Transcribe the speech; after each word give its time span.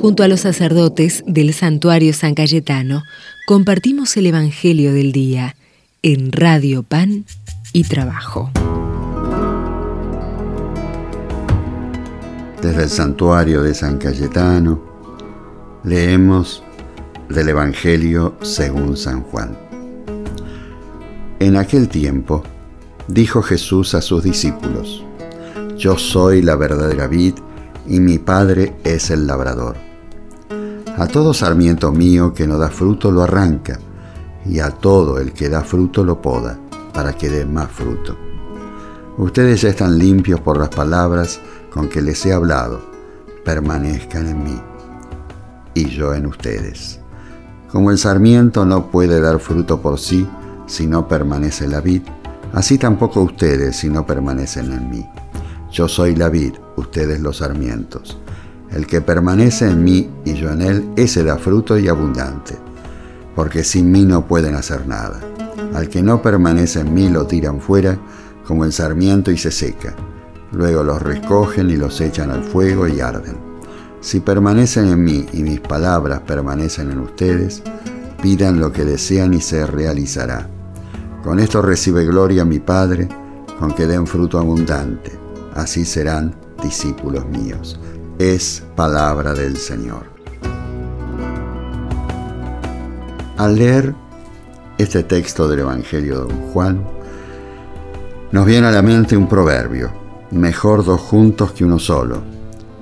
Junto 0.00 0.22
a 0.22 0.28
los 0.28 0.40
sacerdotes 0.40 1.24
del 1.26 1.52
santuario 1.52 2.12
San 2.12 2.36
Cayetano, 2.36 3.02
compartimos 3.48 4.16
el 4.16 4.26
Evangelio 4.26 4.92
del 4.92 5.10
Día 5.10 5.56
en 6.02 6.30
Radio 6.30 6.84
Pan 6.84 7.24
y 7.72 7.82
Trabajo. 7.82 8.48
Desde 12.62 12.84
el 12.84 12.88
santuario 12.88 13.64
de 13.64 13.74
San 13.74 13.98
Cayetano 13.98 14.80
leemos 15.82 16.62
del 17.28 17.48
Evangelio 17.48 18.36
según 18.42 18.96
San 18.96 19.22
Juan. 19.24 19.58
En 21.40 21.56
aquel 21.56 21.88
tiempo 21.88 22.44
dijo 23.08 23.42
Jesús 23.42 23.94
a 23.94 24.00
sus 24.00 24.22
discípulos, 24.22 25.04
Yo 25.76 25.98
soy 25.98 26.40
la 26.40 26.54
verdadera 26.54 27.08
vid 27.08 27.34
y 27.88 27.98
mi 27.98 28.18
Padre 28.18 28.74
es 28.84 29.10
el 29.10 29.26
labrador. 29.26 29.87
A 30.98 31.06
todo 31.06 31.32
sarmiento 31.32 31.92
mío 31.92 32.34
que 32.34 32.44
no 32.48 32.58
da 32.58 32.70
fruto 32.70 33.12
lo 33.12 33.22
arranca, 33.22 33.78
y 34.44 34.58
a 34.58 34.70
todo 34.70 35.20
el 35.20 35.32
que 35.32 35.48
da 35.48 35.62
fruto 35.62 36.02
lo 36.02 36.20
poda, 36.20 36.58
para 36.92 37.12
que 37.12 37.28
dé 37.28 37.46
más 37.46 37.70
fruto. 37.70 38.16
Ustedes 39.16 39.62
ya 39.62 39.68
están 39.68 39.96
limpios 39.96 40.40
por 40.40 40.58
las 40.58 40.70
palabras 40.70 41.40
con 41.70 41.88
que 41.88 42.02
les 42.02 42.26
he 42.26 42.32
hablado, 42.32 42.80
permanezcan 43.44 44.26
en 44.26 44.42
mí, 44.42 44.60
y 45.72 45.88
yo 45.88 46.14
en 46.14 46.26
ustedes. 46.26 46.98
Como 47.70 47.92
el 47.92 47.98
sarmiento 47.98 48.66
no 48.66 48.90
puede 48.90 49.20
dar 49.20 49.38
fruto 49.38 49.80
por 49.80 50.00
sí 50.00 50.26
si 50.66 50.88
no 50.88 51.06
permanece 51.06 51.68
la 51.68 51.80
vid, 51.80 52.02
así 52.52 52.76
tampoco 52.76 53.20
ustedes 53.22 53.76
si 53.76 53.88
no 53.88 54.04
permanecen 54.04 54.72
en 54.72 54.90
mí. 54.90 55.06
Yo 55.70 55.86
soy 55.86 56.16
la 56.16 56.28
vid, 56.28 56.54
ustedes 56.74 57.20
los 57.20 57.36
sarmientos. 57.36 58.18
El 58.72 58.86
que 58.86 59.00
permanece 59.00 59.68
en 59.68 59.82
mí 59.82 60.10
y 60.24 60.34
yo 60.34 60.50
en 60.50 60.62
él, 60.62 60.90
ese 60.96 61.24
da 61.24 61.38
fruto 61.38 61.78
y 61.78 61.88
abundante, 61.88 62.56
porque 63.34 63.64
sin 63.64 63.90
mí 63.90 64.04
no 64.04 64.26
pueden 64.26 64.54
hacer 64.54 64.86
nada. 64.86 65.20
Al 65.74 65.88
que 65.88 66.02
no 66.02 66.22
permanece 66.22 66.80
en 66.80 66.92
mí 66.92 67.08
lo 67.08 67.26
tiran 67.26 67.60
fuera 67.60 67.98
como 68.46 68.64
el 68.64 68.72
sarmiento 68.72 69.30
y 69.30 69.36
se 69.36 69.50
seca. 69.50 69.94
Luego 70.52 70.82
los 70.82 71.02
recogen 71.02 71.70
y 71.70 71.76
los 71.76 72.00
echan 72.00 72.30
al 72.30 72.42
fuego 72.42 72.88
y 72.88 73.00
arden. 73.00 73.36
Si 74.00 74.20
permanecen 74.20 74.86
en 74.88 75.04
mí 75.04 75.26
y 75.32 75.42
mis 75.42 75.60
palabras 75.60 76.20
permanecen 76.20 76.90
en 76.90 77.00
ustedes, 77.00 77.62
pidan 78.22 78.60
lo 78.60 78.72
que 78.72 78.84
desean 78.84 79.34
y 79.34 79.40
se 79.40 79.66
realizará. 79.66 80.48
Con 81.22 81.40
esto 81.40 81.60
recibe 81.60 82.04
gloria 82.04 82.44
mi 82.44 82.60
Padre, 82.60 83.08
con 83.58 83.72
que 83.72 83.86
den 83.86 84.06
fruto 84.06 84.38
abundante. 84.38 85.12
Así 85.54 85.84
serán 85.84 86.34
discípulos 86.62 87.26
míos. 87.26 87.78
Es 88.18 88.64
palabra 88.74 89.32
del 89.32 89.56
Señor. 89.56 90.06
Al 93.36 93.54
leer 93.54 93.94
este 94.76 95.04
texto 95.04 95.46
del 95.46 95.60
Evangelio 95.60 96.24
de 96.24 96.34
Don 96.34 96.52
Juan, 96.52 96.84
nos 98.32 98.44
viene 98.44 98.66
a 98.66 98.72
la 98.72 98.82
mente 98.82 99.16
un 99.16 99.28
proverbio, 99.28 99.92
mejor 100.32 100.84
dos 100.84 101.00
juntos 101.00 101.52
que 101.52 101.64
uno 101.64 101.78
solo 101.78 102.20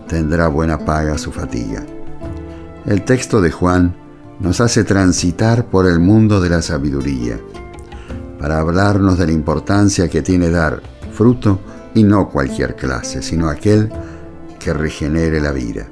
tendrá 0.09 0.49
buena 0.49 0.79
paga 0.79 1.19
su 1.19 1.31
fatiga. 1.31 1.85
El 2.87 3.03
texto 3.03 3.43
de 3.43 3.51
Juan 3.51 3.95
nos 4.41 4.63
hace 4.63 4.85
transitar 4.85 5.67
por 5.67 5.87
el 5.87 6.01
mundo 6.01 6.41
de 6.41 6.49
la 6.49 6.63
sabiduría, 6.63 7.39
para 8.41 8.61
hablarnos 8.61 9.19
de 9.19 9.27
la 9.27 9.33
importancia 9.33 10.09
que 10.09 10.23
tiene 10.23 10.49
dar 10.49 10.81
fruto 11.13 11.61
y 11.95 12.05
no 12.05 12.31
cualquier 12.31 12.75
clase, 12.75 13.21
sino 13.21 13.51
aquel 13.51 13.91
que 13.91 14.06
regenere 14.73 15.41
la 15.41 15.53
vida. 15.53 15.89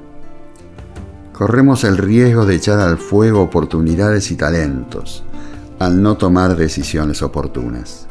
Corremos 1.33 1.83
el 1.83 1.97
riesgo 1.97 2.45
de 2.45 2.55
echar 2.55 2.79
al 2.79 2.97
fuego 2.97 3.41
oportunidades 3.41 4.31
y 4.31 4.35
talentos 4.35 5.23
al 5.79 6.01
no 6.01 6.15
tomar 6.17 6.55
decisiones 6.55 7.21
oportunas. 7.21 8.07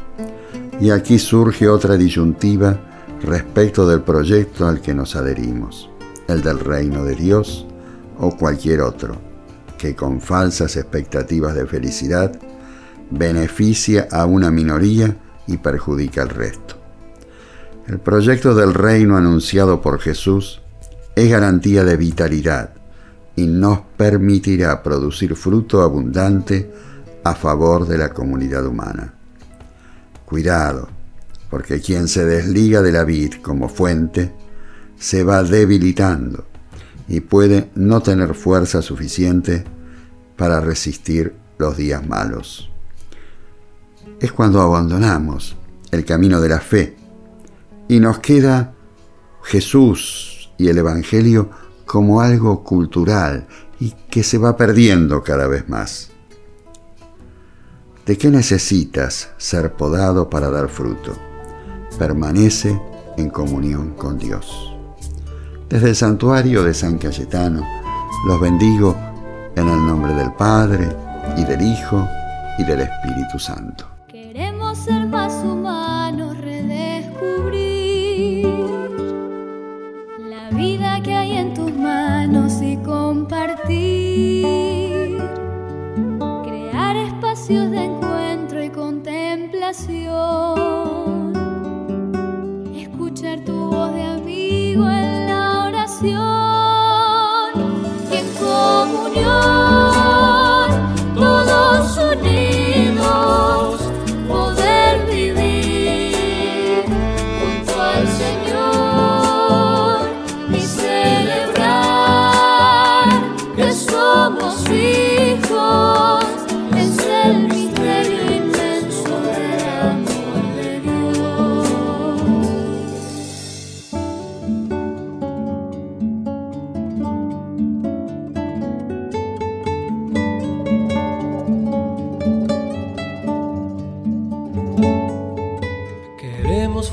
Y 0.79 0.91
aquí 0.91 1.17
surge 1.19 1.67
otra 1.67 1.97
disyuntiva 1.97 2.77
respecto 3.23 3.87
del 3.87 4.01
proyecto 4.01 4.67
al 4.67 4.81
que 4.81 4.93
nos 4.93 5.15
adherimos 5.15 5.89
el 6.27 6.41
del 6.41 6.59
reino 6.59 7.03
de 7.03 7.15
Dios 7.15 7.65
o 8.17 8.35
cualquier 8.35 8.81
otro, 8.81 9.15
que 9.77 9.95
con 9.95 10.21
falsas 10.21 10.75
expectativas 10.75 11.55
de 11.55 11.65
felicidad 11.65 12.39
beneficia 13.11 14.07
a 14.11 14.25
una 14.25 14.49
minoría 14.51 15.17
y 15.47 15.57
perjudica 15.57 16.23
al 16.23 16.29
resto. 16.29 16.75
El 17.87 17.99
proyecto 17.99 18.55
del 18.55 18.73
reino 18.73 19.15
anunciado 19.15 19.81
por 19.81 19.99
Jesús 19.99 20.61
es 21.15 21.29
garantía 21.29 21.83
de 21.83 21.97
vitalidad 21.97 22.71
y 23.35 23.47
nos 23.47 23.79
permitirá 23.97 24.83
producir 24.83 25.35
fruto 25.35 25.81
abundante 25.81 26.71
a 27.23 27.33
favor 27.35 27.87
de 27.87 27.97
la 27.97 28.13
comunidad 28.13 28.65
humana. 28.65 29.13
Cuidado, 30.25 30.89
porque 31.49 31.79
quien 31.79 32.07
se 32.07 32.25
desliga 32.25 32.81
de 32.81 32.91
la 32.91 33.03
vid 33.03 33.35
como 33.41 33.69
fuente 33.69 34.33
se 34.97 35.23
va 35.23 35.43
debilitando 35.43 36.45
y 37.07 37.21
puede 37.21 37.69
no 37.75 38.01
tener 38.01 38.33
fuerza 38.33 38.81
suficiente 38.81 39.63
para 40.35 40.59
resistir 40.59 41.33
los 41.57 41.77
días 41.77 42.05
malos. 42.05 42.69
Es 44.19 44.31
cuando 44.31 44.61
abandonamos 44.61 45.55
el 45.91 46.03
camino 46.05 46.41
de 46.41 46.49
la 46.49 46.59
fe 46.59 46.95
y 47.87 47.99
nos 47.99 48.19
queda 48.19 48.73
Jesús 49.43 50.34
y 50.57 50.69
el 50.69 50.77
Evangelio 50.77 51.49
como 51.85 52.21
algo 52.21 52.63
cultural 52.63 53.47
y 53.79 53.91
que 54.09 54.23
se 54.23 54.37
va 54.37 54.57
perdiendo 54.57 55.23
cada 55.23 55.47
vez 55.47 55.67
más. 55.69 56.09
¿De 58.05 58.17
qué 58.17 58.29
necesitas 58.29 59.31
ser 59.37 59.73
podado 59.73 60.29
para 60.29 60.49
dar 60.49 60.69
fruto? 60.69 61.13
Permanece 61.97 62.79
en 63.17 63.29
comunión 63.29 63.93
con 63.93 64.17
Dios. 64.17 64.75
Desde 65.69 65.89
el 65.89 65.95
santuario 65.95 66.63
de 66.63 66.73
San 66.73 66.97
Cayetano 66.97 67.65
los 68.27 68.39
bendigo 68.39 68.95
en 69.55 69.67
el 69.67 69.85
nombre 69.85 70.13
del 70.13 70.31
Padre 70.33 70.95
y 71.37 71.43
del 71.45 71.61
Hijo 71.61 72.07
y 72.59 72.63
del 72.63 72.81
Espíritu 72.81 73.39
Santo. 73.39 73.87
Queremos 74.07 74.77
ser 74.77 75.07
más 75.07 75.33
humanos, 75.43 76.37
redescubrir 76.37 77.64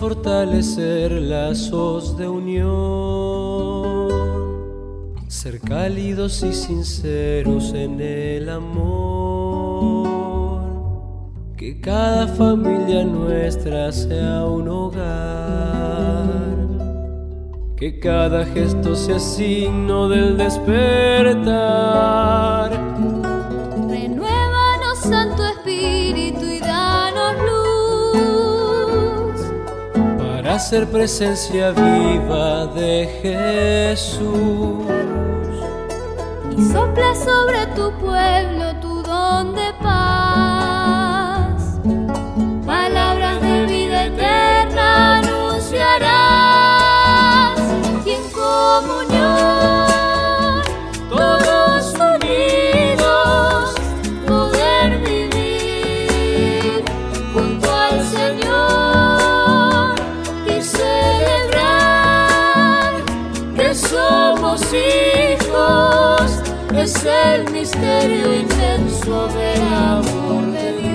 fortalecer 0.02 1.12
lazos 1.12 2.16
de 2.16 2.26
unión, 2.26 4.08
ser 5.28 5.60
cálidos 5.60 6.43
y 6.43 6.52
sinceros 6.52 7.72
en 7.72 8.00
el 8.00 8.49
amor, 8.49 10.08
que 11.56 11.81
cada 11.81 12.26
familia 12.26 13.04
nuestra 13.04 13.93
sea 13.93 14.44
un 14.44 14.66
hogar, 14.66 16.56
que 17.76 18.00
cada 18.00 18.44
gesto 18.44 18.96
sea 18.96 19.20
signo 19.20 20.08
del 20.08 20.37
despertar 20.37 21.93
ser 30.62 30.87
presencia 30.87 31.73
viva 31.73 32.67
de 32.67 33.09
Jesús. 33.20 34.87
Y 36.56 36.64
sopla 36.73 37.14
sobre 37.17 37.67
tu 37.75 37.91
pueblo 37.99 38.71
hijos. 64.72 66.42
Es 66.74 67.04
el 67.04 67.50
misterio 67.50 68.34
inmenso 68.34 69.28
del 69.28 69.62
amor 69.62 70.52
de 70.52 70.72
Dios. 70.78 70.91